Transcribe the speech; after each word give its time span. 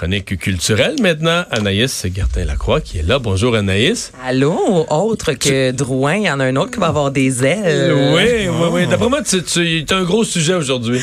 Chronique 0.00 0.38
culturelle 0.38 0.96
maintenant. 1.02 1.44
Anaïs 1.50 2.06
Gertin-Lacroix 2.06 2.80
qui 2.80 2.96
est 2.96 3.02
là. 3.02 3.18
Bonjour 3.18 3.54
Anaïs. 3.54 4.12
Allô, 4.24 4.86
autre 4.88 5.34
que 5.34 5.72
Drouin, 5.72 6.14
il 6.14 6.22
y 6.22 6.30
en 6.30 6.40
a 6.40 6.46
un 6.46 6.56
autre 6.56 6.70
qui 6.70 6.80
va 6.80 6.86
avoir 6.86 7.10
des 7.10 7.44
ailes. 7.44 7.92
Oui, 8.14 8.48
oui, 8.48 8.68
oui. 8.72 8.86
D'après 8.86 9.10
moi, 9.10 9.20
tu, 9.22 9.42
tu 9.42 9.84
as 9.90 9.96
un 9.98 10.04
gros 10.04 10.24
sujet 10.24 10.54
aujourd'hui. 10.54 11.02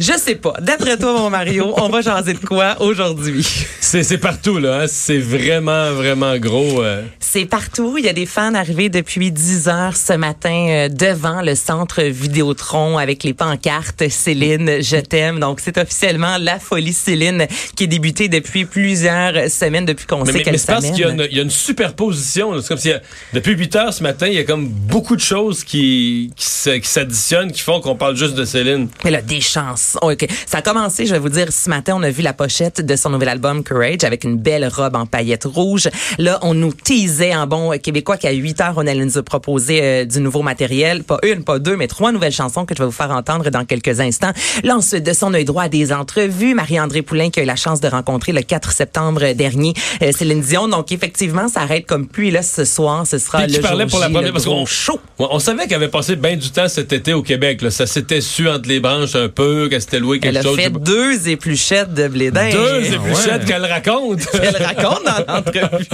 Je 0.00 0.12
sais 0.18 0.34
pas. 0.34 0.54
D'après 0.60 0.96
toi, 0.96 1.12
mon 1.12 1.30
Mario, 1.30 1.72
on 1.76 1.88
va 1.88 2.00
jaser 2.00 2.32
de 2.32 2.44
quoi 2.44 2.82
aujourd'hui? 2.82 3.46
C'est 3.80 4.18
partout, 4.18 4.58
là. 4.58 4.80
Hein. 4.80 4.86
C'est 4.88 5.18
vraiment, 5.18 5.92
vraiment 5.92 6.36
gros. 6.38 6.82
Euh. 6.82 7.04
C'est 7.20 7.44
partout. 7.44 7.96
Il 7.98 8.04
y 8.04 8.08
a 8.08 8.12
des 8.12 8.26
fans 8.26 8.54
arrivés 8.54 8.88
depuis 8.88 9.30
10 9.30 9.68
heures 9.68 9.96
ce 9.96 10.14
matin 10.14 10.66
euh, 10.68 10.88
devant 10.88 11.42
le 11.42 11.54
centre 11.54 12.02
Vidéotron 12.02 12.98
avec 12.98 13.22
les 13.22 13.34
pancartes 13.34 14.08
Céline, 14.08 14.82
je 14.82 14.96
t'aime. 14.96 15.38
Donc, 15.38 15.60
c'est 15.60 15.78
officiellement 15.78 16.38
la 16.40 16.58
folie 16.58 16.92
Céline 16.92 17.46
qui 17.76 17.84
est 17.84 17.88
débutée 17.88 18.28
depuis 18.32 18.64
plusieurs 18.64 19.50
semaines, 19.50 19.84
depuis 19.84 20.06
qu'on 20.06 20.24
sait 20.24 20.42
qu'elle 20.42 20.58
s'amène. 20.58 20.82
Mais 20.82 20.88
c'est 20.88 21.02
parce 21.06 21.26
qu'il 21.26 21.36
y, 21.36 21.38
a 21.38 21.42
une 21.42 21.50
superposition. 21.50 22.60
C'est 22.60 22.68
comme 22.68 22.78
si, 22.78 22.92
depuis 23.32 23.52
8 23.52 23.76
heures 23.76 23.94
ce 23.94 24.02
matin, 24.02 24.26
il 24.26 24.34
y 24.34 24.38
a 24.38 24.44
comme 24.44 24.68
beaucoup 24.68 25.14
de 25.14 25.20
choses 25.20 25.62
qui, 25.62 26.32
qui 26.36 26.88
s'additionnent, 26.88 27.52
qui 27.52 27.60
font 27.60 27.80
qu'on 27.80 27.96
parle 27.96 28.16
juste 28.16 28.34
de 28.34 28.44
Céline. 28.44 28.88
Mais 29.04 29.10
là, 29.10 29.22
des 29.22 29.40
chances. 29.40 29.98
Oh, 30.02 30.10
OK. 30.10 30.26
Ça 30.46 30.58
a 30.58 30.62
commencé, 30.62 31.06
je 31.06 31.12
vais 31.12 31.18
vous 31.18 31.28
dire, 31.28 31.52
ce 31.52 31.68
matin, 31.68 31.94
on 31.96 32.02
a 32.02 32.10
vu 32.10 32.22
la 32.22 32.32
pochette 32.32 32.80
de 32.80 32.96
son 32.96 33.10
nouvel 33.10 33.28
album 33.28 33.62
Courage 33.62 34.04
avec 34.04 34.24
une 34.24 34.36
belle 34.36 34.66
robe 34.66 34.96
en 34.96 35.06
paillettes 35.06 35.44
rouges. 35.44 35.88
Là, 36.18 36.38
on 36.42 36.54
nous 36.54 36.72
teasait 36.72 37.34
en 37.34 37.46
bon 37.46 37.78
québécois 37.78 38.16
qu'à 38.16 38.32
8 38.32 38.60
heures, 38.60 38.74
on 38.76 38.86
allait 38.86 39.04
nous 39.04 39.22
proposer 39.22 39.80
euh, 39.82 40.04
du 40.04 40.20
nouveau 40.20 40.42
matériel. 40.42 41.04
Pas 41.04 41.18
une, 41.22 41.44
pas 41.44 41.58
deux, 41.58 41.76
mais 41.76 41.86
trois 41.86 42.12
nouvelles 42.12 42.32
chansons 42.32 42.64
que 42.64 42.74
je 42.74 42.82
vais 42.82 42.86
vous 42.86 42.92
faire 42.92 43.10
entendre 43.10 43.50
dans 43.50 43.64
quelques 43.64 44.00
instants. 44.00 44.32
Là, 44.64 44.76
ensuite, 44.76 45.04
de 45.04 45.12
son 45.12 45.34
œil 45.34 45.44
droit 45.44 45.64
à 45.64 45.68
des 45.68 45.92
entrevues. 45.92 46.54
Marie-André 46.54 47.02
Poulain 47.02 47.30
qui 47.30 47.40
a 47.40 47.42
eu 47.42 47.46
la 47.46 47.56
chance 47.56 47.80
de 47.80 47.88
rencontrer 47.88 48.21
le 48.30 48.42
4 48.42 48.70
septembre 48.70 49.32
dernier 49.32 49.74
euh, 50.02 50.12
Céline 50.12 50.40
Dion. 50.40 50.68
Donc 50.68 50.92
effectivement, 50.92 51.48
ça 51.48 51.62
arrête 51.62 51.86
comme 51.86 52.06
pluie 52.06 52.30
là 52.30 52.42
ce 52.42 52.64
soir, 52.64 53.04
ce 53.06 53.18
sera 53.18 53.46
le 53.46 53.60
parlait 53.60 53.86
pour 53.86 53.98
la 53.98 54.08
première 54.08 54.32
parce 54.32 54.44
qu'on 54.44 54.64
chaud. 54.66 55.00
On 55.18 55.38
savait 55.38 55.66
qu'elle 55.66 55.76
avait 55.76 55.88
passé 55.88 56.14
bien 56.16 56.36
du 56.36 56.50
temps 56.50 56.68
cet 56.68 56.92
été 56.92 57.12
au 57.12 57.22
Québec. 57.22 57.62
Là. 57.62 57.70
Ça 57.70 57.86
s'était 57.86 58.20
su 58.20 58.48
entre 58.48 58.68
les 58.68 58.80
branches 58.80 59.16
un 59.16 59.28
peu, 59.28 59.68
qu'elle 59.68 59.80
s'était 59.80 59.98
louée 59.98 60.20
quelque 60.20 60.42
chose. 60.42 60.56
Elle 60.58 60.66
a 60.66 60.70
fait 60.70 60.82
deux 60.82 61.28
épluchettes 61.28 61.94
de 61.94 62.08
blé 62.08 62.30
Deux 62.30 62.94
épluchettes 62.94 63.44
qu'elle 63.44 63.64
raconte. 63.64 64.26
qu'elle 64.30 64.62
raconte 64.62 65.04
dans 65.04 65.34
l'entrevue. 65.34 65.86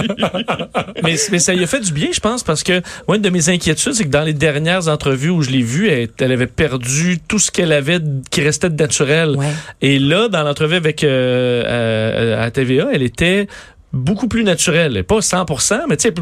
mais, 1.03 1.15
mais 1.31 1.39
ça 1.39 1.53
lui 1.53 1.63
a 1.63 1.67
fait 1.67 1.79
du 1.79 1.91
bien, 1.91 2.09
je 2.11 2.19
pense, 2.19 2.43
parce 2.43 2.63
que 2.63 2.81
moi, 3.07 3.17
une 3.17 3.23
de 3.23 3.29
mes 3.29 3.49
inquiétudes, 3.49 3.93
c'est 3.93 4.03
que 4.03 4.09
dans 4.09 4.23
les 4.23 4.33
dernières 4.33 4.87
entrevues 4.87 5.29
où 5.29 5.41
je 5.41 5.49
l'ai 5.49 5.61
vue, 5.61 5.89
elle, 5.89 6.09
elle, 6.19 6.31
avait 6.31 6.47
perdu 6.47 7.19
tout 7.27 7.39
ce 7.39 7.51
qu'elle 7.51 7.71
avait 7.71 7.99
qui 8.29 8.41
restait 8.41 8.69
de 8.69 8.81
naturel. 8.81 9.35
Et 9.81 9.99
là, 9.99 10.27
dans 10.27 10.43
l'entrevue 10.43 10.75
avec 10.75 11.03
euh 11.03 11.63
euh, 11.65 12.18
à 12.19 12.51
TVA, 12.51 12.89
elle 12.91 13.03
était 13.03 13.47
beaucoup 13.91 14.27
plus 14.27 14.43
naturelle. 14.43 15.03
Pas 15.03 15.19
100%, 15.19 15.81
mais 15.89 15.97
tu 15.97 16.03
sais, 16.03 16.13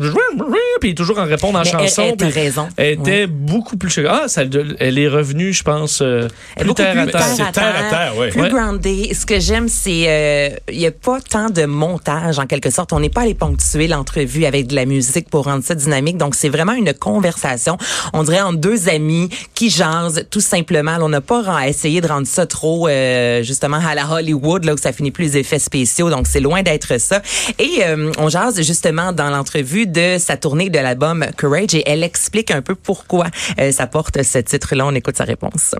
puis 0.79 0.95
toujours 0.95 1.19
en 1.19 1.25
répondant 1.25 1.59
en 1.59 1.63
chanson. 1.63 2.15
Elle, 2.19 2.27
raison. 2.29 2.69
Elle 2.77 2.99
était 2.99 3.27
beaucoup 3.27 3.77
plus... 3.77 4.05
Ah, 4.07 4.27
ça, 4.27 4.43
elle 4.79 4.99
est 4.99 5.07
revenue, 5.07 5.53
je 5.53 5.63
pense, 5.63 6.01
euh, 6.01 6.27
plus, 6.57 6.73
terre, 6.73 6.97
à 6.97 7.07
terre. 7.07 7.21
C'est 7.21 7.51
terre 7.51 7.75
à 7.75 7.89
terre, 7.89 8.13
oui. 8.17 8.29
Plus 8.29 8.49
grounded. 8.49 9.13
Ce 9.13 9.25
que 9.25 9.39
j'aime, 9.39 9.67
c'est... 9.67 10.05
Euh, 10.07 10.49
il 10.71 10.79
y 10.79 10.85
a 10.85 10.91
pas 10.91 11.19
tant 11.19 11.49
de 11.49 11.65
montage, 11.65 12.39
en 12.39 12.45
quelque 12.45 12.69
sorte. 12.69 12.93
On 12.93 12.99
n'est 12.99 13.09
pas 13.09 13.21
allé 13.21 13.33
ponctuer 13.33 13.87
l'entrevue 13.87 14.45
avec 14.45 14.67
de 14.67 14.75
la 14.75 14.85
musique 14.85 15.29
pour 15.29 15.45
rendre 15.45 15.63
ça 15.63 15.75
dynamique. 15.75 16.17
Donc, 16.17 16.35
c'est 16.35 16.49
vraiment 16.49 16.73
une 16.73 16.93
conversation, 16.93 17.77
on 18.13 18.23
dirait, 18.23 18.41
entre 18.41 18.59
deux 18.59 18.87
amis 18.89 19.29
qui 19.55 19.69
jasent 19.69 20.25
tout 20.29 20.41
simplement. 20.41 20.97
on 21.02 21.09
n'a 21.09 21.21
pas 21.21 21.67
essayé 21.67 22.02
de 22.02 22.07
rendre 22.07 22.27
ça 22.27 22.45
trop, 22.45 22.87
euh, 22.87 23.43
justement, 23.43 23.79
à 23.85 23.95
la 23.95 24.09
Hollywood, 24.09 24.63
là 24.63 24.73
où 24.73 24.77
ça 24.77 24.93
finit 24.93 25.11
plus 25.11 25.25
les 25.25 25.37
effets 25.37 25.59
spéciaux. 25.59 26.09
Donc, 26.09 26.27
c'est 26.27 26.39
loin 26.39 26.63
d'être 26.63 26.99
ça. 26.99 27.21
Et 27.59 27.83
euh, 27.83 28.11
on 28.19 28.30
jase 28.30 28.61
justement 28.61 29.11
dans 29.11 29.30
l'entrevue 29.30 29.88
de 29.88 30.17
sa 30.19 30.38
tournée 30.38 30.69
de 30.69 30.77
l'album 30.77 31.25
Courage 31.38 31.73
et 31.73 31.83
elle 31.89 32.03
explique 32.03 32.52
un 32.52 32.61
peu 32.61 32.75
pourquoi 32.75 33.27
euh, 33.59 33.72
ça 33.72 33.87
porte 33.87 34.21
ce 34.21 34.37
titre-là. 34.37 34.86
On 34.86 34.93
écoute 34.93 35.17
sa 35.17 35.23
réponse. 35.23 35.76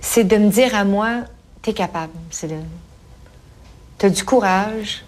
C'est 0.00 0.24
de 0.24 0.36
me 0.36 0.50
dire 0.50 0.74
à 0.74 0.84
moi, 0.84 1.22
t'es 1.62 1.72
capable, 1.72 2.12
Céline. 2.30 2.66
T'as 3.98 4.08
du 4.08 4.24
courage, 4.24 5.04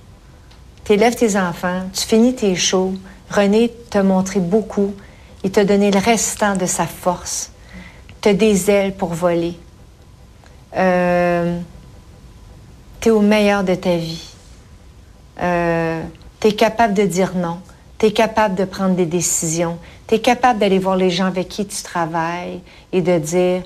t'élèves 0.84 1.14
tes 1.14 1.36
enfants, 1.36 1.82
tu 1.92 2.02
finis 2.02 2.34
tes 2.34 2.56
shows. 2.56 2.94
René 3.30 3.72
t'a 3.90 4.02
montré 4.02 4.40
beaucoup. 4.40 4.94
Il 5.44 5.50
t'a 5.50 5.64
donné 5.64 5.90
le 5.90 5.98
restant 5.98 6.56
de 6.56 6.66
sa 6.66 6.86
force. 6.86 7.52
T'as 8.20 8.32
des 8.32 8.70
ailes 8.70 8.96
pour 8.96 9.14
voler. 9.14 9.54
Euh, 10.76 11.58
t'es 13.00 13.10
au 13.10 13.20
meilleur 13.20 13.62
de 13.62 13.74
ta 13.74 13.96
vie. 13.96 14.35
Euh, 15.40 16.02
tu 16.40 16.48
es 16.48 16.52
capable 16.52 16.94
de 16.94 17.02
dire 17.02 17.32
non, 17.34 17.58
tu 17.98 18.06
es 18.06 18.12
capable 18.12 18.54
de 18.54 18.64
prendre 18.64 18.94
des 18.94 19.06
décisions, 19.06 19.78
tu 20.06 20.14
es 20.16 20.18
capable 20.20 20.58
d'aller 20.58 20.78
voir 20.78 20.96
les 20.96 21.10
gens 21.10 21.26
avec 21.26 21.48
qui 21.48 21.66
tu 21.66 21.82
travailles 21.82 22.60
et 22.92 23.02
de 23.02 23.18
dire 23.18 23.62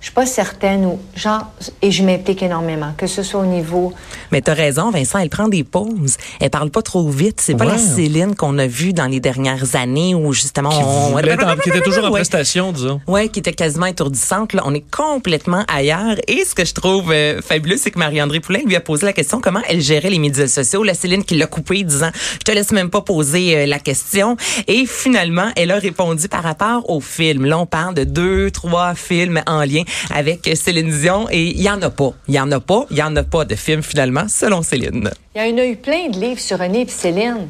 je 0.00 0.06
suis 0.06 0.14
pas 0.14 0.24
certaine 0.24 0.86
ou 0.86 0.98
genre 1.14 1.46
et 1.82 1.90
je 1.90 2.02
m'implique 2.02 2.42
énormément 2.42 2.94
que 2.96 3.06
ce 3.06 3.22
soit 3.22 3.40
au 3.40 3.46
niveau 3.46 3.92
Mais 4.32 4.40
tu 4.40 4.50
as 4.50 4.54
raison 4.54 4.90
Vincent, 4.90 5.18
elle 5.18 5.28
prend 5.28 5.48
des 5.48 5.62
pauses. 5.62 6.16
Elle 6.40 6.48
parle 6.48 6.70
pas 6.70 6.80
trop 6.80 7.08
vite, 7.10 7.40
c'est 7.40 7.54
pas 7.54 7.66
la 7.66 7.76
Céline 7.76 8.34
qu'on 8.34 8.58
a 8.58 8.66
vue 8.66 8.94
dans 8.94 9.06
les 9.06 9.20
dernières 9.20 9.76
années 9.76 10.14
où 10.14 10.32
justement 10.32 10.70
on 10.72 11.16
qui 11.60 11.68
était 11.68 11.82
toujours 11.82 12.06
en 12.06 12.10
prestation 12.10 12.72
disons. 12.72 13.00
Ouais, 13.06 13.28
qui 13.28 13.40
était 13.40 13.52
quasiment 13.52 13.86
étourdissante 13.86 14.54
là, 14.54 14.62
on 14.64 14.72
est 14.72 14.90
complètement 14.90 15.64
ailleurs. 15.68 16.16
Et 16.28 16.44
ce 16.44 16.54
que 16.54 16.64
je 16.64 16.72
trouve 16.72 17.12
euh, 17.12 17.42
fabuleux 17.42 17.76
c'est 17.76 17.90
que 17.90 17.98
Marie-André 17.98 18.40
Poulain 18.40 18.60
lui 18.64 18.76
a 18.76 18.80
posé 18.80 19.04
la 19.04 19.12
question 19.12 19.40
comment 19.40 19.60
elle 19.68 19.82
gérait 19.82 20.10
les 20.10 20.18
médias 20.18 20.48
sociaux, 20.48 20.82
la 20.82 20.94
Céline 20.94 21.24
qui 21.24 21.34
l'a 21.34 21.46
coupé 21.46 21.82
disant 21.82 22.10
je 22.14 22.44
te 22.44 22.52
laisse 22.52 22.72
même 22.72 22.88
pas 22.88 23.02
poser 23.02 23.54
euh, 23.54 23.66
la 23.66 23.78
question 23.78 24.38
et 24.66 24.86
finalement 24.86 25.50
elle 25.56 25.70
a 25.72 25.78
répondu 25.78 26.28
par 26.28 26.42
rapport 26.42 26.88
au 26.88 27.02
film. 27.02 27.44
Là 27.44 27.58
on 27.58 27.66
parle 27.66 27.94
de 27.94 28.04
deux 28.04 28.50
trois 28.50 28.94
films 28.94 29.42
en 29.46 29.62
lien 29.64 29.82
avec 30.10 30.50
Céline 30.54 30.90
Dion 30.90 31.26
et 31.30 31.46
il 31.46 31.62
y 31.62 31.70
en 31.70 31.80
a 31.82 31.90
pas. 31.90 32.12
Il 32.28 32.34
y 32.34 32.40
en 32.40 32.50
a 32.52 32.60
pas. 32.60 32.86
Il 32.90 32.98
y 32.98 33.02
en 33.02 33.14
a 33.16 33.22
pas 33.22 33.44
de 33.44 33.54
film 33.54 33.82
finalement, 33.82 34.26
selon 34.28 34.62
Céline. 34.62 35.10
Il 35.34 35.46
y 35.46 35.52
en 35.52 35.58
a 35.58 35.66
eu 35.66 35.76
plein 35.76 36.08
de 36.08 36.18
livres 36.18 36.40
sur 36.40 36.58
René 36.58 36.82
et 36.82 36.88
Céline. 36.88 37.48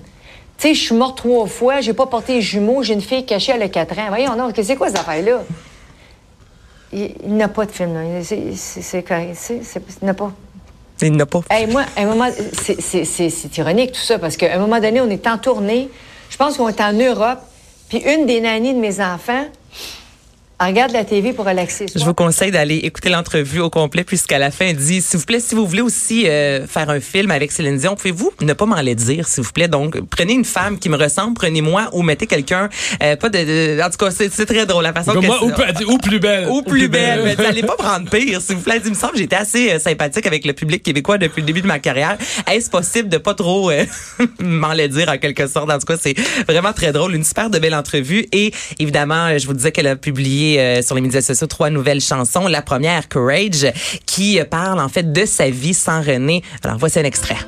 Tu 0.59 0.69
sais, 0.69 0.75
je 0.75 0.81
suis 0.81 0.95
morte 0.95 1.17
trois 1.17 1.47
fois, 1.47 1.81
j'ai 1.81 1.95
pas 1.95 2.07
porté 2.07 2.35
les 2.35 2.43
jumeaux, 2.43 2.83
j'ai 2.83 2.93
une 2.93 3.01
fille 3.01 3.25
cachée 3.25 3.53
à 3.53 3.69
4 3.69 3.99
ans. 3.99 4.09
Voyons, 4.09 4.37
non, 4.37 4.53
c'est 4.55 4.77
quoi 4.77 4.89
cette 4.89 4.99
affaire-là? 4.99 5.43
Il, 6.93 7.13
n'a 7.25 7.49
pas 7.49 7.65
de 7.67 7.71
film, 7.71 7.97
C'est 8.23 9.03
correct. 9.03 9.39
Il 9.51 10.07
n'a 10.07 10.13
pas. 10.13 10.33
Il 11.01 11.13
n'a 11.13 11.25
pas. 11.25 11.41
Hey, 11.49 11.67
moi, 11.67 11.85
à 11.97 12.03
un 12.03 12.07
moment, 12.07 12.29
c'est 12.53 13.57
ironique 13.57 13.93
tout 13.93 14.01
ça, 14.01 14.19
parce 14.19 14.37
qu'à 14.37 14.55
un 14.55 14.59
moment 14.59 14.81
donné, 14.81 15.01
on 15.01 15.09
est 15.09 15.27
en 15.27 15.39
tournée. 15.39 15.89
Je 16.29 16.37
pense 16.37 16.57
qu'on 16.57 16.69
est 16.69 16.81
en 16.81 16.93
Europe. 16.93 17.39
Puis 17.89 17.99
une 17.99 18.27
des 18.27 18.41
nannies 18.41 18.75
de 18.75 18.79
mes 18.79 19.01
enfants, 19.01 19.47
regarde 20.67 20.93
la 20.93 21.05
TV 21.05 21.33
pour 21.33 21.47
relaxer. 21.47 21.87
Je 21.95 22.05
vous 22.05 22.15
conseille 22.15 22.51
d'aller 22.51 22.77
écouter 22.77 23.09
l'entrevue 23.09 23.61
au 23.61 23.71
complet 23.71 24.05
puisqu'à 24.05 24.39
la 24.39 24.51
fin, 24.51 24.67
elle 24.67 24.77
dit, 24.77 25.01
s'il 25.01 25.19
vous 25.19 25.25
plaît, 25.25 25.41
si 25.41 25.55
vous 25.55 25.67
voulez 25.67 25.81
aussi 25.81 26.29
euh, 26.29 26.67
faire 26.67 26.91
un 26.91 27.01
film 27.01 27.31
avec 27.31 27.53
Céline 27.53 27.79
Dion, 27.79 27.97
pouvez-vous 27.97 28.33
ne 28.43 28.53
pas 28.53 28.67
m'en 28.67 28.83
dire, 28.83 29.27
s'il 29.27 29.43
vous 29.43 29.53
plaît? 29.53 29.69
Donc, 29.69 29.99
prenez 30.11 30.35
une 30.35 30.45
femme 30.45 30.79
qui 30.79 30.89
me 30.89 30.97
ressemble, 30.97 31.35
prenez-moi 31.35 31.89
ou 31.93 32.03
mettez 32.03 32.27
quelqu'un, 32.27 32.69
euh, 33.03 33.17
pas 33.17 33.29
de, 33.29 33.81
en 33.81 33.91
tout 33.91 33.97
cas, 33.97 34.11
c'est 34.11 34.47
très 34.47 34.67
drôle 34.67 34.83
la 34.83 34.93
façon 34.93 35.13
que 35.13 35.27
moi, 35.27 35.43
ou, 35.43 35.49
ou, 35.49 35.99
plus 35.99 36.19
belle. 36.19 36.49
Ou 36.51 36.63
plus, 36.63 36.89
belle. 36.89 37.23
Mais 37.25 37.37
n'allez 37.37 37.63
pas 37.63 37.77
prendre 37.77 38.09
pire, 38.11 38.41
s'il 38.41 38.57
vous 38.57 38.63
plaît. 38.63 38.81
Il 38.85 38.91
me 38.91 38.97
semble, 38.97 39.17
j'étais 39.17 39.37
assez 39.37 39.71
euh, 39.71 39.79
sympathique 39.79 40.27
avec 40.27 40.45
le 40.45 40.53
public 40.53 40.83
québécois 40.83 41.19
depuis 41.19 41.41
le 41.41 41.47
début 41.47 41.63
de 41.63 41.67
ma 41.67 41.79
carrière. 41.79 42.17
Est-ce 42.51 42.69
possible 42.69 43.09
de 43.09 43.19
pas 43.19 43.35
trop 43.35 43.71
m'en 44.41 44.75
le 44.75 44.89
dire 44.89 45.09
en 45.09 45.19
quelque 45.19 45.47
sorte? 45.47 45.71
En 45.71 45.79
tout 45.79 45.87
cas, 45.87 45.97
c'est 46.01 46.15
vraiment 46.49 46.73
très 46.73 46.93
drôle. 46.93 47.15
Une 47.15 47.25
super 47.25 47.51
de 47.51 47.59
belle 47.59 47.75
entrevue. 47.75 48.27
Et 48.33 48.53
évidemment, 48.79 49.39
je 49.39 49.47
vous 49.47 49.55
disais 49.55 49.73
qu'elle 49.73 49.87
a 49.87 49.97
publié 49.97 50.50
euh, 50.59 50.83
sur 50.83 50.95
les 50.95 51.01
médias 51.01 51.23
sociaux 51.23 51.47
trois 51.47 51.71
nouvelles 51.71 52.01
chansons. 52.01 52.47
La 52.47 52.63
première, 52.63 53.09
Courage, 53.09 53.73
qui 54.07 54.41
parle 54.51 54.81
en 54.81 54.89
fait 54.89 55.13
de 55.13 55.25
sa 55.25 55.51
vie 55.51 55.75
sans 55.75 56.01
René. 56.01 56.43
Alors 56.63 56.79
voici 56.79 56.99
un 56.99 57.05
extrait. 57.05 57.39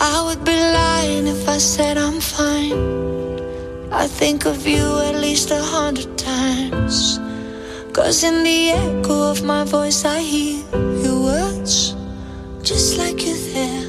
I 0.00 0.22
would 0.24 0.44
be 0.44 0.52
lying 0.52 1.26
if 1.26 1.48
I 1.48 1.58
said 1.58 1.96
I'm 1.96 2.20
fine. 2.20 2.98
I 3.90 4.06
think 4.06 4.46
of 4.46 4.66
you 4.66 4.84
at 5.08 5.20
least 5.20 5.50
a 5.50 5.60
hundred 5.60 6.16
times. 6.16 7.18
Cause 7.92 8.22
in 8.22 8.44
the 8.44 8.70
echo 8.70 9.30
of 9.30 9.42
my 9.42 9.64
voice 9.64 10.04
I 10.04 10.20
hear 10.20 10.58
your 11.02 11.20
words 11.24 11.96
just 12.62 12.96
like 12.98 13.26
you're 13.26 13.36
there. 13.54 13.88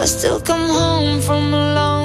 I 0.00 0.06
still 0.06 0.40
come 0.40 0.66
home 0.66 1.20
from 1.20 1.52
a 1.52 1.74
long 1.74 1.99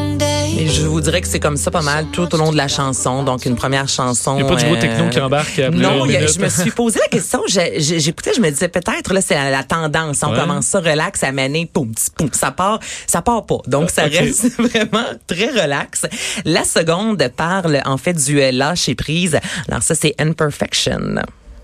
Et 0.66 0.70
je 0.70 0.82
vous 0.82 1.00
dirais 1.00 1.22
que 1.22 1.28
c'est 1.28 1.40
comme 1.40 1.58
ça 1.58 1.70
pas 1.70 1.84
mal 1.84 2.08
tout 2.12 2.34
au 2.34 2.38
long 2.40 2.52
de 2.52 2.58
la 2.58 2.68
chanson. 2.68 3.22
Donc, 3.22 3.46
une 3.46 3.56
première 3.56 3.88
chanson. 3.88 4.34
Il 4.34 4.38
n'y 4.44 4.50
a 4.50 4.52
pas 4.52 4.56
du 4.56 4.66
gros 4.66 4.78
techno 4.78 5.10
qui 5.10 5.20
embarque 5.20 5.60
après 5.60 5.78
Non, 5.78 6.08
je 6.08 6.40
me 6.40 6.50
suis 6.50 6.72
posé 6.72 7.00
la 7.00 7.08
question. 7.08 7.44
J'écoutais, 7.46 8.32
je 8.36 8.42
me 8.42 8.50
disais 8.50 8.68
peut-être, 8.68 9.14
là, 9.14 9.22
c'est 9.22 9.36
la, 9.36 9.64
tendance. 9.64 10.24
On 10.24 10.34
commence 10.34 10.66
ça 10.66 10.80
relax, 10.80 11.24
à 11.24 11.32
mener, 11.32 11.70
poum, 11.72 11.94
poum, 12.18 12.30
ça 12.34 12.50
part, 12.50 12.80
ça 13.06 13.22
part 13.22 13.46
pas. 13.46 13.60
Donc, 13.68 13.92
ça 13.92 14.06
reste 14.06 14.54
vraiment 14.58 15.06
très 15.28 15.52
relax. 15.52 16.08
La 16.46 16.64
seconde 16.64 17.30
parle, 17.38 17.84
en 17.86 17.98
fait, 17.98 18.14
du 18.14 18.40
lâcher 18.52 18.96
prise. 18.96 19.38
Alors, 19.68 19.84
ça, 19.84 19.94
c'est 19.94 20.16
Imperfection. 20.18 21.16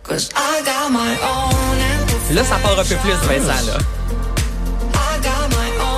Là, 0.09 0.21
ça 2.43 2.57
part 2.57 2.79
un 2.79 2.83
peu 2.83 2.95
plus, 2.97 3.13
Vincent, 3.27 3.65
là. 3.65 3.79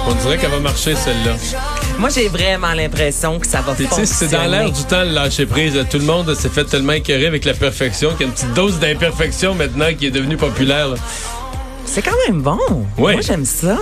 On 0.07 0.13
dirait 0.15 0.37
qu'elle 0.37 0.51
va 0.51 0.59
marcher, 0.59 0.95
celle-là. 0.95 1.35
Moi, 1.99 2.09
j'ai 2.09 2.27
vraiment 2.27 2.73
l'impression 2.73 3.39
que 3.39 3.47
ça 3.47 3.61
va 3.61 3.73
fonctionner. 3.75 4.05
c'est 4.05 4.27
dans 4.31 4.45
l'air 4.45 4.69
du 4.71 4.83
temps 4.83 5.03
le 5.03 5.11
lâcher 5.11 5.45
prise. 5.45 5.77
Tout 5.89 5.99
le 5.99 6.03
monde 6.05 6.33
s'est 6.35 6.49
fait 6.49 6.65
tellement 6.65 6.93
écœurer 6.93 7.27
avec 7.27 7.45
la 7.45 7.53
perfection 7.53 8.11
qu'il 8.11 8.21
y 8.21 8.23
a 8.23 8.27
une 8.27 8.33
petite 8.33 8.53
dose 8.53 8.79
d'imperfection 8.79 9.55
maintenant 9.55 9.93
qui 9.97 10.07
est 10.07 10.11
devenue 10.11 10.35
populaire. 10.35 10.89
là. 10.89 10.95
C'est 11.85 12.01
quand 12.01 12.15
même 12.27 12.41
bon. 12.41 12.59
Oui. 12.97 13.13
Moi, 13.13 13.21
j'aime 13.21 13.45
ça. 13.45 13.77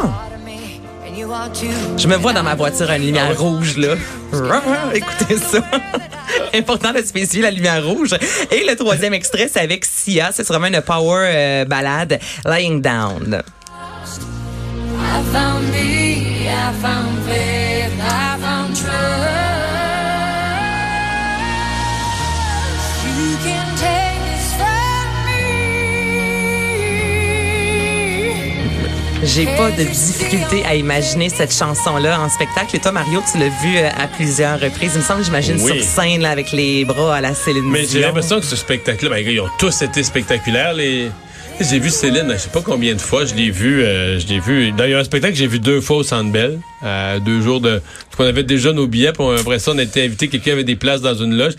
Je 1.98 2.08
me 2.08 2.16
vois 2.16 2.34
dans 2.34 2.44
ma 2.44 2.56
voiture 2.56 2.90
à 2.90 2.98
une 2.98 3.06
lumière 3.06 3.25
Ah 3.28 3.31
ouais? 3.31 3.38
rouge, 3.38 3.78
là. 3.78 3.96
Écoutez 4.94 5.38
ça. 5.38 5.62
Important 6.54 6.94
de 6.94 7.02
spécifier 7.02 7.42
la 7.44 7.52
lumière 7.52 7.86
rouge. 7.86 8.16
Et 8.52 8.63
le 8.68 8.75
troisième 8.75 9.13
extrait, 9.13 9.50
c'est 9.52 9.60
avec 9.60 9.86
Sia. 9.86 10.31
C'est 10.34 10.48
vraiment 10.48 10.68
une 10.68 10.81
power 10.81 11.25
euh, 11.28 11.66
ballade, 11.66 12.19
Lying 12.46 12.81
Down. 12.81 13.42
I 15.13 15.22
found 15.34 15.69
me, 15.72 16.48
I 16.48 16.72
found 16.81 17.18
faith, 17.28 18.00
I 18.00 18.38
found 18.40 18.75
trust. 18.75 18.92
You 23.06 23.38
can 23.46 23.68
take 23.75 24.19
this 24.30 24.54
from 24.60 25.08
me. 25.25 25.42
J'ai 29.24 29.46
pas 29.58 29.72
de 29.72 29.84
difficulté 29.84 30.66
à 30.66 30.75
imaginer 30.75 31.30
cette 31.30 31.54
chanson-là 31.54 32.19
en 32.22 32.30
spectacle. 32.30 32.75
Et 32.75 32.80
toi, 32.80 32.92
Mario, 32.92 33.22
tu 33.31 33.38
l'as 33.38 33.50
vu 33.50 33.78
euh, 33.78 33.90
à 33.98 34.08
plusieurs 34.08 34.60
reprises. 34.60 34.94
Il 34.96 35.00
me 35.00 35.04
semble 35.04 35.19
que 35.19 35.25
j'imagine 35.25 35.58
Oui. 35.62 35.81
sur 35.81 35.84
scène, 36.04 36.22
là, 36.22 36.30
avec 36.31 36.52
les 36.52 36.86
bras 36.86 37.18
à 37.18 37.22
la 37.22 37.36
Céline 37.36 37.69
Mais 37.69 37.86
j'ai 37.86 38.00
l'impression 38.00 38.40
que 38.40 38.46
ce 38.46 38.56
spectacle-là, 38.56 39.10
ben, 39.12 39.28
ils 39.28 39.40
ont 39.42 39.50
tous 39.60 39.81
été 39.81 40.04
spectaculaires. 40.04 40.74
Les... 40.74 41.12
J'ai 41.69 41.80
vu 41.80 41.90
Céline, 41.90 42.28
je 42.34 42.38
sais 42.38 42.50
pas 42.50 42.62
combien 42.62 42.96
de 42.96 43.00
fois, 43.02 43.24
je 43.25 43.36
l'ai 43.36 43.52
vu, 43.52 43.81
euh, 43.84 44.19
je 44.19 44.28
l'ai 44.28 44.40
vu. 44.40 44.72
D'ailleurs, 44.72 45.00
un 45.02 45.04
spectacle 45.04 45.34
que 45.34 45.40
j'ai 45.40 45.48
vu 45.48 45.60
deux 45.60 45.80
fois 45.80 45.98
au 45.98 46.04
Centre 46.04 46.31
Bell, 46.31 46.60
euh, 46.84 47.19
deux 47.19 47.42
jours 47.42 47.62
de, 47.62 47.80
parce 48.06 48.16
qu'on 48.18 48.25
avait 48.25 48.44
déjà 48.44 48.74
nos 48.74 48.88
billets, 48.88 49.12
puis 49.13 49.24
après 49.40 49.60
ça, 49.60 49.72
on 49.72 49.78
été 49.78 50.04
invité, 50.04 50.28
quelqu'un 50.28 50.54
avait 50.54 50.63
des 50.63 50.75
places 50.75 51.02
dans 51.02 51.13
une 51.16 51.36
loge. 51.36 51.54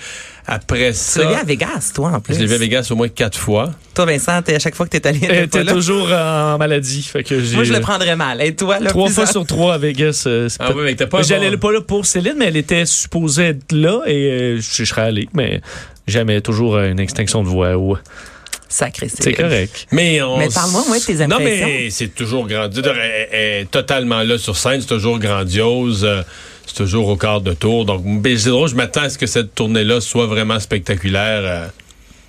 Après 0.44 0.92
Tu 0.92 1.18
l'as 1.20 1.24
vu 1.28 1.34
à 1.34 1.38
ça, 1.38 1.44
Vegas, 1.44 1.92
toi, 1.94 2.10
en 2.14 2.20
plus. 2.20 2.34
je 2.34 2.40
l'ai 2.40 2.46
vu 2.46 2.54
à 2.54 2.58
Vegas 2.58 2.88
au 2.90 2.96
moins 2.96 3.06
quatre 3.08 3.38
fois. 3.38 3.70
Toi, 3.94 4.06
Vincent, 4.06 4.42
t'es- 4.42 4.56
à 4.56 4.58
chaque 4.58 4.74
fois 4.74 4.86
que 4.86 4.90
t'es 4.90 5.06
allé, 5.06 5.20
Elle 5.22 5.48
t'es 5.48 5.60
était 5.60 5.72
toujours 5.72 6.10
en 6.12 6.58
maladie. 6.58 7.02
Fait 7.02 7.22
que 7.22 7.40
j'ai 7.40 7.54
Moi, 7.54 7.62
je 7.64 7.72
le 7.72 7.78
prendrais 7.80 8.16
mal. 8.16 8.42
Et 8.42 8.54
toi, 8.56 8.80
là, 8.80 8.90
trois 8.90 9.08
fois 9.08 9.26
ça- 9.26 9.32
sur 9.32 9.46
trois 9.46 9.74
à 9.74 9.78
Vegas. 9.78 10.24
euh, 10.26 10.48
c'est 10.48 10.56
Ah 10.60 10.68
pas- 10.68 10.74
oui, 10.74 10.82
mais 10.84 10.94
t'as 10.96 11.06
pas 11.06 11.22
J'allais 11.22 11.50
bon- 11.52 11.58
pas 11.58 11.72
là 11.72 11.80
pour 11.80 12.04
Céline, 12.06 12.34
mais 12.36 12.46
elle 12.46 12.56
était 12.56 12.86
supposée 12.86 13.44
être 13.50 13.70
là 13.70 14.00
et 14.06 14.12
euh, 14.30 14.56
je 14.60 14.62
je 14.78 14.84
serais 14.84 15.02
allé, 15.02 15.28
mais 15.32 15.60
jamais 16.08 16.40
toujours 16.40 16.74
euh, 16.74 16.90
une 16.90 16.98
extinction 16.98 17.44
de 17.44 17.48
voix. 17.48 17.76
ou- 17.76 17.96
Sacré, 18.72 19.08
C'est 19.08 19.32
correct. 19.34 19.86
Mais, 19.92 20.22
on 20.22 20.38
Mais 20.38 20.48
parle-moi, 20.48 20.82
ouais, 20.90 20.98
de 21.00 21.04
tes 21.04 21.26
Non, 21.26 21.36
impressions. 21.36 21.66
mais 21.66 21.90
c'est 21.90 22.08
toujours 22.14 22.46
grandiose. 22.46 22.84
Elle, 22.86 23.28
elle 23.30 23.62
est 23.62 23.70
totalement 23.70 24.22
là 24.22 24.38
sur 24.38 24.56
scène, 24.56 24.80
c'est 24.80 24.86
toujours 24.86 25.18
grandiose. 25.18 26.04
euh, 26.04 26.22
C'est 26.66 26.76
toujours 26.76 27.08
au 27.08 27.16
quart 27.16 27.40
de 27.40 27.52
tour. 27.52 27.84
Donc, 27.84 28.04
c'est 28.24 28.48
drôle, 28.48 28.68
je 28.68 28.74
m'attends 28.76 29.02
à 29.02 29.10
ce 29.10 29.18
que 29.18 29.26
cette 29.26 29.54
tournée-là 29.54 30.00
soit 30.00 30.26
vraiment 30.26 30.58
spectaculaire. 30.60 31.70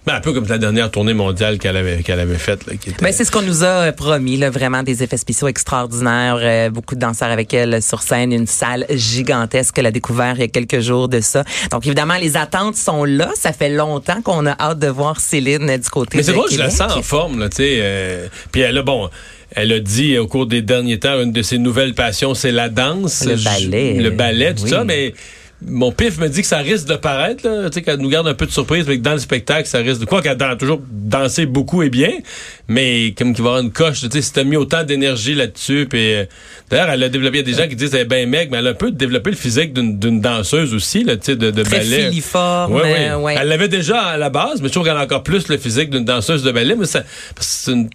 Ben, 0.06 0.16
un 0.16 0.20
peu 0.22 0.34
comme 0.34 0.46
la 0.48 0.58
dernière 0.58 0.92
tournée 0.92 1.14
mondiale 1.14 1.58
qu'elle 1.60 1.78
avait, 1.78 2.04
qu'elle 2.04 2.20
avait 2.20 2.38
faite. 2.38 2.66
Là, 2.68 2.74
qui 2.76 2.90
était- 2.90 3.02
Ben, 3.02 3.12
c'est 3.14 3.24
ce 3.24 3.32
qu'on 3.32 3.42
nous 3.42 3.64
a 3.64 3.68
euh, 3.88 3.92
promis, 3.92 4.38
là, 4.38 4.50
vraiment 4.50 4.84
des 4.84 5.02
effets 5.04 5.18
spéciaux 5.18 5.48
extraordinaires, 5.48 6.38
euh, 6.42 6.70
beaucoup 6.70 6.96
de 6.96 7.00
danseurs 7.00 7.30
avec 7.32 7.54
elle 7.54 7.82
sur 7.82 8.02
scène, 8.02 8.32
une 8.34 8.48
salle 8.48 8.86
gigantesque 8.90 9.76
qu'elle 9.76 9.86
a 9.86 9.92
découvert 9.92 10.34
il 10.36 10.42
y 10.42 10.44
a 10.44 10.48
quelques 10.48 10.80
jours 10.82 11.08
de 11.08 11.22
ça. 11.22 11.44
Donc 11.72 11.86
évidemment, 11.86 12.18
les 12.20 12.36
attentes 12.38 12.76
sont 12.76 13.06
là. 13.06 13.30
Ça 13.36 13.54
fait 13.54 13.70
longtemps 13.70 14.22
qu'on 14.22 14.46
a 14.46 14.56
hâte 14.60 14.80
de 14.80 14.88
voir 14.88 15.20
Céline 15.20 15.78
du 15.78 15.90
côté 15.90 16.18
Mais 16.18 16.24
c'est 16.24 16.34
drôle, 16.34 16.50
je 16.52 16.58
la 16.58 16.70
sens 16.70 16.92
en 16.96 17.02
forme, 17.02 17.40
là, 17.40 17.50
tu 17.50 17.58
sais. 17.58 17.78
euh, 17.82 18.28
puis 18.52 18.62
elle 18.62 18.78
a, 18.78 18.82
bon, 18.84 19.10
elle 19.56 19.72
a 19.72 19.80
dit 19.80 20.18
au 20.18 20.28
cours 20.28 20.48
des 20.48 20.62
derniers 20.62 21.00
temps, 21.00 21.22
une 21.22 21.32
de 21.32 21.42
ses 21.42 21.58
nouvelles 21.60 21.94
passions, 21.94 22.34
c'est 22.34 22.52
la 22.52 22.70
danse. 22.70 23.24
Le 23.26 23.36
ballet. 23.36 23.94
Le 24.00 24.10
ballet, 24.10 24.54
tout 24.56 24.64
Oui. 24.64 24.70
ça, 24.70 24.84
mais 24.84 25.14
mon 25.68 25.92
pif 25.92 26.18
me 26.20 26.28
dit 26.30 26.42
que 26.42 26.48
ça 26.48 26.58
risque 26.58 26.88
de 26.88 26.96
paraître, 26.96 27.48
là, 27.48 27.70
tu 27.70 27.76
sais, 27.76 27.82
qu'elle 27.82 28.00
nous 28.00 28.10
garde 28.10 28.28
un 28.28 28.34
peu 28.34 28.46
de 28.46 28.52
surprise, 28.52 28.86
mais 28.88 28.98
que 28.98 29.02
dans 29.04 29.14
le 29.14 29.20
spectacle, 29.20 29.68
ça 29.68 29.80
risque 29.80 30.02
de... 30.02 30.06
Quoi? 30.06 30.22
Qu'elle 30.22 30.42
a 30.42 30.56
toujours 30.56 30.82
dansé 30.90 31.46
beaucoup 31.46 31.84
et 31.84 31.90
bien, 31.90 32.12
mais 32.68 33.14
comme 33.18 33.34
qu'il 33.34 33.44
va 33.44 33.50
y 33.50 33.54
avoir 33.54 33.64
une 33.64 33.72
coche, 33.72 34.02
tu 34.02 34.10
sais, 34.12 34.22
si 34.22 34.34
t'as 34.34 34.44
mis 34.44 34.56
autant 34.58 34.84
d'énergie 34.84 35.36
là-dessus, 35.36 35.88
puis... 35.90 36.14
euh, 36.16 36.26
D'ailleurs, 36.70 36.90
elle 36.90 37.04
a 37.04 37.10
développé, 37.10 37.38
il 37.40 37.48
y 37.48 37.52
a 37.52 37.56
des 37.56 37.62
gens 37.64 37.70
qui 37.70 37.76
disent 37.76 37.92
qu'elle 37.92 38.02
est 38.02 38.06
bien 38.06 38.26
maigre, 38.26 38.50
mais 38.52 38.58
elle 38.58 38.68
a 38.68 38.72
un 38.72 38.74
peu 38.74 38.90
développé 38.90 39.30
le 39.30 39.36
physique 39.36 39.74
d'une 39.74 40.22
danseuse 40.22 40.74
aussi, 40.74 41.04
là, 41.04 41.18
tu 41.18 41.26
sais, 41.26 41.36
de, 41.36 41.52
de 41.52 41.62
Très 41.64 41.78
ballet. 41.80 42.10
filiforme, 42.10 42.74
Ouais, 42.74 42.82
ouais. 42.82 43.10
euh, 43.10 43.18
ouais. 43.20 43.36
Elle 43.40 43.48
l'avait 43.48 43.68
déjà 43.68 44.00
à 44.02 44.18
la 44.18 44.30
base, 44.30 44.62
mais 44.62 44.70
je 44.70 44.74
trouve 44.74 44.86
qu'elle 44.86 44.98
a 44.98 45.04
encore 45.04 45.22
plus 45.24 45.48
le 45.50 45.58
physique 45.58 45.90
d'une 45.92 46.06
danseuse 46.06 46.42
de 46.42 46.52
ballet. 46.52 46.76
Mais 46.76 46.86
ça, 46.86 47.04
c'est 47.40 47.72
une 47.74 47.90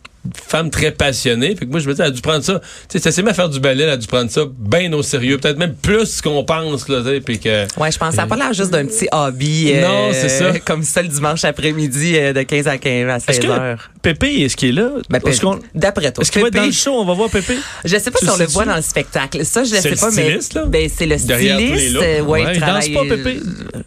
femme 0.46 0.70
très 0.70 0.90
passionnée. 0.92 1.54
Fait 1.56 1.66
que 1.66 1.70
moi, 1.70 1.80
je 1.80 1.88
me 1.88 1.94
dis, 1.94 2.00
elle 2.00 2.08
a 2.08 2.10
dû 2.10 2.20
prendre 2.20 2.42
ça. 2.44 2.60
Tu 2.60 2.66
sais, 2.88 2.98
ça 2.98 3.10
s'est 3.12 3.22
mis 3.22 3.30
à 3.30 3.34
faire 3.34 3.48
du 3.48 3.60
ballet, 3.60 3.84
elle 3.84 3.90
a 3.90 3.96
dû 3.96 4.06
prendre 4.06 4.30
ça 4.30 4.42
bien 4.58 4.92
au 4.92 5.02
sérieux. 5.02 5.38
Peut-être 5.38 5.58
même 5.58 5.74
plus 5.74 6.20
qu'on 6.20 6.44
pense, 6.44 6.88
là, 6.88 7.02
puis 7.24 7.38
que. 7.38 7.62
Ouais, 7.80 7.90
je 7.92 7.98
pense 7.98 8.14
ça 8.14 8.22
n'a 8.22 8.26
pas 8.28 8.36
l'air 8.36 8.52
juste 8.52 8.70
d'un 8.70 8.84
petit 8.86 9.06
hobby. 9.12 9.72
euh, 9.74 9.82
Non, 9.82 10.08
c'est 10.12 10.28
ça. 10.28 10.58
Comme 10.60 10.82
ça 10.82 11.02
le 11.02 11.08
dimanche 11.08 11.44
après-midi 11.44 12.14
euh, 12.16 12.32
de 12.32 12.42
15 12.42 12.68
à 12.68 12.78
15 12.78 13.08
à 13.08 13.16
Est-ce 13.16 13.26
16 13.26 13.38
que 13.40 13.46
heures. 13.48 13.90
Pépé, 14.02 14.42
est-ce 14.42 14.56
qu'il 14.56 14.68
est 14.70 14.72
là? 14.72 14.90
Ben, 15.10 15.20
Est-ce 15.26 15.40
qu'on- 15.40 15.58
D'après 15.74 16.12
toi. 16.12 16.22
est-ce 16.22 16.30
qu'il 16.30 16.40
va 16.42 16.48
être 16.48 16.54
dans 16.54 16.62
le 16.62 16.68
Pépé- 16.68 16.76
show? 16.76 16.92
On 16.92 17.04
va 17.04 17.14
voir 17.14 17.28
Pépé? 17.30 17.56
Je 17.84 17.96
sais 17.98 18.10
pas 18.10 18.18
Tu 18.20 18.26
si 18.26 18.30
on 18.32 18.36
le 18.36 18.46
voit 18.46 18.64
dans 18.64 18.76
le 18.76 18.82
spectacle. 18.82 19.44
Ça, 19.44 19.64
je 19.64 19.74
ne 19.74 19.80
sais 19.80 19.90
le 19.90 19.96
pas, 19.96 20.10
styliste, 20.10 20.54
mais 20.54 20.60
là? 20.60 20.66
ben, 20.66 20.90
c'est 20.94 21.06
le 21.06 21.18
styliste. 21.18 21.96
euh, 21.96 22.20
ouais, 22.22 22.44
Ouais, 22.44 22.54
il 22.54 22.60
travaille- 22.60 22.90
danse 22.92 23.08
pas, 23.08 23.14
Pépé? 23.16 23.40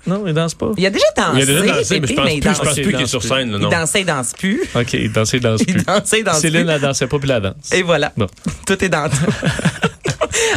Non, 0.07 0.23
il 0.27 0.33
danse 0.33 0.53
pas. 0.53 0.71
Il 0.77 0.85
a 0.85 0.89
déjà 0.89 1.05
dansé. 1.15 1.31
Il 1.37 1.41
a 1.41 1.45
déjà 1.45 1.61
dansé, 1.77 1.99
mais 1.99 2.07
je 2.07 2.13
Pépé, 2.13 2.15
pense 2.15 2.31
il 2.31 2.39
plus, 2.39 2.49
je 2.49 2.55
danse- 2.55 2.59
pense 2.59 2.73
plus 2.73 2.83
qu'il 2.83 2.95
est 2.95 2.99
danse 2.99 3.09
sur 3.09 3.23
scène, 3.23 3.51
là, 3.51 3.57
Il 3.57 3.63
non. 3.63 3.69
dansait, 3.69 4.01
il 4.01 4.05
danse 4.05 4.33
plus. 4.37 4.61
OK, 4.75 4.93
il 4.93 5.11
dansait, 5.11 5.37
il 5.37 5.43
danse 5.43 5.61
Il 5.67 5.73
plus. 5.73 5.83
dansait, 5.83 6.19
il 6.19 6.23
danse 6.23 6.39
Céline, 6.39 6.63
plus. 6.65 6.73
elle 6.73 6.81
dansait 6.81 7.07
pas, 7.07 7.19
puis 7.19 7.27
la 7.29 7.39
danse. 7.39 7.55
Et 7.73 7.81
voilà. 7.81 8.11
Bon. 8.17 8.27
Tout 8.67 8.83
est 8.83 8.89
dans 8.89 9.09
tout. 9.09 9.15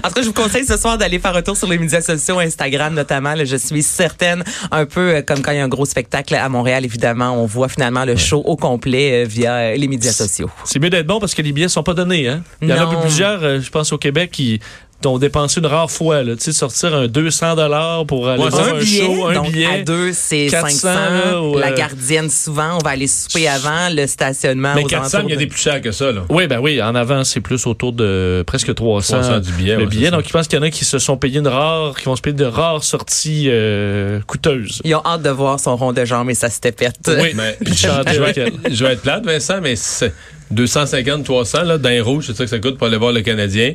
En 0.02 0.08
tout 0.08 0.14
cas, 0.14 0.22
je 0.22 0.26
vous 0.26 0.32
conseille 0.32 0.64
ce 0.64 0.76
soir 0.76 0.98
d'aller 0.98 1.18
faire 1.18 1.36
un 1.36 1.42
tour 1.42 1.56
sur 1.56 1.68
les 1.68 1.78
médias 1.78 2.00
sociaux, 2.00 2.38
Instagram 2.38 2.94
notamment. 2.94 3.34
Là, 3.34 3.44
je 3.44 3.56
suis 3.56 3.82
certaine, 3.82 4.44
un 4.70 4.86
peu 4.86 5.16
euh, 5.16 5.22
comme 5.22 5.40
quand 5.40 5.52
il 5.52 5.58
y 5.58 5.60
a 5.60 5.64
un 5.64 5.68
gros 5.68 5.86
spectacle 5.86 6.34
à 6.34 6.48
Montréal, 6.48 6.84
évidemment, 6.84 7.30
on 7.30 7.46
voit 7.46 7.68
finalement 7.68 8.04
le 8.04 8.16
show 8.16 8.42
au 8.44 8.56
complet 8.56 9.24
euh, 9.24 9.26
via 9.26 9.54
euh, 9.54 9.76
les 9.76 9.88
médias 9.88 10.12
sociaux. 10.12 10.50
C'est 10.64 10.78
mieux 10.78 10.90
d'être 10.90 11.06
bon 11.06 11.20
parce 11.20 11.34
que 11.34 11.42
les 11.42 11.52
billets 11.52 11.68
sont 11.68 11.82
pas 11.82 11.94
donnés. 11.94 12.28
Hein? 12.28 12.42
Il 12.62 12.68
y 12.68 12.72
en 12.72 12.90
a 12.90 13.00
plusieurs, 13.00 13.60
je 13.60 13.70
pense, 13.70 13.92
au 13.92 13.98
Québec 13.98 14.30
qui 14.32 14.60
ont 15.04 15.18
dépensé 15.18 15.60
une 15.60 15.66
rare 15.66 15.90
fois. 15.90 16.22
Là, 16.22 16.34
tu 16.34 16.42
sais, 16.44 16.52
sortir 16.52 16.94
un 16.94 17.08
200 17.08 17.56
dollars 17.56 18.06
pour 18.06 18.28
aller 18.28 18.42
Ouais, 18.42 18.54
un, 18.54 18.74
un 18.74 18.78
billet, 18.78 19.04
show, 19.04 19.26
un 19.26 19.34
donc 19.34 19.52
billet. 19.52 19.66
à 19.66 19.82
deux, 19.82 20.12
c'est 20.14 20.46
400, 20.46 20.68
500. 20.78 20.88
là, 20.94 21.42
ou, 21.42 21.58
La 21.58 21.72
gardienne, 21.72 22.30
souvent, 22.30 22.76
on 22.76 22.84
va 22.84 22.90
aller 22.90 23.06
souper 23.06 23.46
avant, 23.48 23.90
le 23.90 24.06
stationnement 24.06 24.72
Mais 24.74 24.84
aux 24.84 24.86
400, 24.86 25.18
il 25.24 25.30
y 25.30 25.32
a 25.34 25.36
des 25.36 25.44
de- 25.44 25.50
plus 25.50 25.60
chers 25.60 25.80
que 25.82 25.92
ça, 25.92 26.10
là. 26.10 26.22
Oui, 26.30 26.46
ben 26.46 26.58
oui, 26.60 26.80
en 26.80 26.94
avant, 26.94 27.22
c'est 27.24 27.40
plus 27.40 27.66
autour 27.66 27.92
de 27.92 28.42
presque 28.46 28.74
300, 28.74 29.20
300 29.20 29.40
du 29.40 29.52
billet, 29.52 29.76
le 29.76 29.82
ouais, 29.82 29.86
billet. 29.88 30.10
Donc, 30.10 30.24
je 30.26 30.32
pense 30.32 30.48
qu'il 30.48 30.58
y 30.58 30.62
en 30.62 30.64
a 30.64 30.70
qui 30.70 30.84
se 30.86 30.98
sont 30.98 31.16
payés 31.18 31.38
une 31.40 31.48
rare, 31.48 31.94
qui 31.98 32.06
vont 32.06 32.16
se 32.16 32.22
payer 32.22 32.34
de 32.36 32.44
rares 32.46 32.82
sorties 32.84 33.48
euh, 33.50 34.20
coûteuses. 34.26 34.80
Ils 34.84 34.94
ont 34.94 35.02
hâte 35.04 35.22
de 35.22 35.30
voir 35.30 35.60
son 35.60 35.76
rond 35.76 35.92
de 35.92 36.04
jambe 36.04 36.30
et 36.30 36.34
ça 36.34 36.48
se 36.48 36.60
pète. 36.60 36.96
Oui. 37.08 37.32
Mais 37.34 37.58
je, 37.66 38.20
vais 38.20 38.30
être, 38.30 38.52
je 38.70 38.84
vais 38.84 38.92
être 38.94 39.02
plate, 39.02 39.24
Vincent, 39.26 39.60
mais 39.62 39.76
c'est 39.76 40.14
250, 40.50 41.24
300, 41.24 41.62
là, 41.64 41.78
d'un 41.78 42.02
rouge, 42.02 42.24
c'est 42.26 42.36
ça 42.36 42.44
que 42.44 42.50
ça 42.50 42.58
coûte 42.58 42.78
pour 42.78 42.86
aller 42.86 42.96
voir 42.96 43.12
le 43.12 43.22
Canadien. 43.22 43.74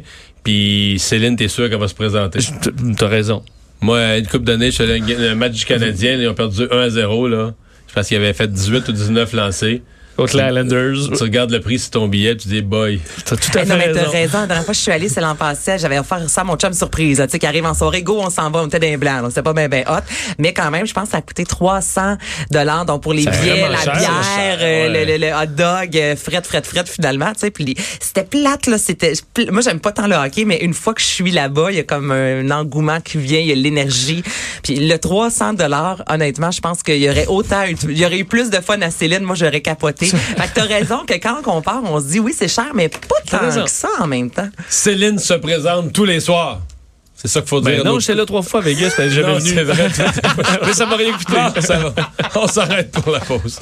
Puis 0.50 0.98
Céline, 0.98 1.36
t'es 1.36 1.48
sûr 1.48 1.70
qu'elle 1.70 1.78
va 1.78 1.88
se 1.88 1.94
présenter? 1.94 2.40
T'as 2.98 3.08
raison. 3.08 3.44
Moi, 3.82 4.18
une 4.18 4.26
coupe 4.26 4.44
d'années, 4.44 4.72
je 4.72 4.82
suis 4.82 4.84
allé 4.84 5.28
à 5.28 5.32
un 5.32 5.36
match 5.36 5.52
du 5.52 5.64
Canadien, 5.64 6.16
ils 6.16 6.28
ont 6.28 6.34
perdu 6.34 6.64
1 6.72 6.76
à 6.76 6.90
0, 6.90 7.28
là. 7.28 7.54
Je 7.88 7.94
pense 7.94 8.08
qu'ils 8.08 8.18
avaient 8.18 8.34
fait 8.34 8.52
18 8.52 8.88
ou 8.88 8.92
19 8.92 9.32
lancés. 9.34 9.84
Contre 10.20 10.38
les 10.38 10.44
Islanders. 10.44 10.96
Tu 11.18 11.24
regardes 11.24 11.52
le 11.52 11.60
prix 11.62 11.80
sur 11.80 11.92
ton 11.92 12.08
billet, 12.08 12.36
tu 12.36 12.48
dis, 12.48 12.62
boy. 12.62 13.00
T'as 13.26 13.36
tout 13.36 13.50
à 13.58 13.62
Eh 13.62 13.66
fait 13.66 13.66
non, 13.66 13.76
mais 13.78 13.92
t'as 13.92 14.00
raison. 14.02 14.12
raison. 14.12 14.40
La 14.42 14.48
dernière 14.48 14.66
fois 14.66 14.74
que 14.74 14.78
je 14.78 14.82
suis 14.84 14.92
allée, 14.92 15.10
c'est 15.10 15.22
l'an 15.22 15.36
passé, 15.36 15.78
j'avais 15.80 16.00
offert 16.00 16.30
ça 16.30 16.42
à 16.42 16.44
mon 16.44 16.56
chum 16.58 16.74
surprise, 16.74 17.20
là, 17.20 17.28
tu 17.28 17.32
sais, 17.34 17.40
qui 17.40 17.46
arrive 17.46 17.66
en 17.66 17.74
soirée, 17.74 18.02
go, 18.04 18.20
on 18.22 18.30
s'en 18.30 18.50
va, 18.52 18.62
on 18.64 18.68
était 18.68 18.80
d'un 18.80 18.98
blanc, 18.98 19.22
donc 19.22 19.30
c'était 19.32 19.42
pas 19.44 19.54
bien, 19.54 19.68
bien 19.70 19.84
hot. 19.88 20.02
Mais 20.38 20.54
quand 20.54 20.70
même, 20.72 20.86
je 20.86 20.94
pense 20.94 21.06
que 21.06 21.12
ça 21.12 21.18
a 21.18 21.22
coûté 21.22 21.46
300 21.46 22.18
dollars, 22.52 22.86
donc 22.86 23.02
pour 23.04 23.14
les 23.14 23.24
C'est 23.24 23.32
billets, 23.42 23.70
la 23.70 23.78
cher, 23.78 23.94
bière, 23.98 24.24
cher, 24.36 24.58
euh, 24.62 24.92
ouais. 24.92 25.06
le, 25.06 25.12
le- 25.18 25.28
le 25.28 25.34
hot 25.34 25.48
dog, 25.56 25.98
euh, 25.98 26.16
fret, 26.16 26.42
fret, 26.44 26.64
fret, 26.64 26.84
finalement, 26.86 27.32
tu 27.34 27.40
sais, 27.40 27.52
puis 27.52 27.66
les- 27.66 27.76
c'était 28.00 28.24
plate, 28.24 28.68
là, 28.68 28.78
c'était, 28.78 29.14
moi, 29.52 29.62
j'aime 29.62 29.80
pas 29.80 29.92
tant 29.92 30.08
le 30.08 30.16
hockey, 30.16 30.46
mais 30.46 30.58
une 30.58 30.74
fois 30.74 30.94
que 30.94 31.02
je 31.02 31.06
suis 31.08 31.32
là-bas, 31.32 31.68
il 31.72 31.78
y 31.78 31.80
a 31.80 31.84
comme 31.84 32.12
un 32.12 32.50
engouement 32.52 33.00
qui 33.02 33.18
vient, 33.18 33.40
il 33.40 33.48
y 33.48 33.52
a 33.52 33.56
l'énergie. 33.56 34.24
Puis 34.64 34.76
le 34.76 34.98
300 34.98 35.54
dollars, 35.54 36.04
honnêtement, 36.10 36.52
je 36.52 36.60
pense 36.62 36.84
qu'il 36.84 36.98
y 36.98 37.10
aurait 37.10 37.28
autant, 37.28 37.64
il 37.84 37.98
y 37.98 38.06
aurait 38.06 38.20
eu 38.20 38.26
plus 38.26 38.50
de 38.50 38.58
fun 38.58 38.82
à 38.82 38.92
Céline, 38.92 39.22
moi, 39.24 39.36
j'aurais 39.36 39.62
capoté. 39.62 40.09
Fait 40.18 40.48
que 40.48 40.54
t'as 40.56 40.66
raison 40.66 41.06
que 41.06 41.14
quand 41.16 41.38
on 41.40 41.42
compare, 41.44 41.82
on 41.84 42.00
se 42.00 42.06
dit, 42.08 42.20
oui, 42.20 42.34
c'est 42.38 42.48
cher, 42.48 42.72
mais 42.74 42.90
pas 42.90 42.98
raison. 43.40 43.60
tant 43.60 43.66
que 43.66 43.72
ça 43.72 43.90
en 44.00 44.08
même 44.08 44.30
temps. 44.30 44.50
Céline 44.70 45.20
se 45.20 45.34
présente 45.34 45.94
tous 45.94 46.06
les 46.06 46.20
soirs. 46.20 46.60
C'est 47.16 47.28
ça 47.28 47.42
qu'il 47.42 47.50
faut 47.50 47.60
Ben 47.62 47.76
dire. 47.76 47.84
non, 47.86 48.00
j'étais 48.00 48.16
là 48.16 48.26
trois 48.26 48.42
fois 48.42 48.62
à 48.62 48.64
Vegas, 48.64 48.94
t'es 48.96 49.10
jamais 49.10 49.34
Non, 49.34 49.40
venu. 49.40 49.62
vrai. 49.64 49.90
Mais 50.66 50.74
ça 50.74 50.86
m'a 50.86 50.96
rien 50.96 51.12
coûté. 51.12 51.62
Ça 51.62 51.78
va. 51.78 51.94
On 52.36 52.48
s'arrête 52.48 52.92
pour 52.92 53.12
la 53.12 53.20
pause. 53.20 53.60